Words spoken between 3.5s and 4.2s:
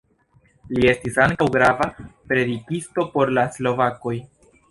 slovakoj.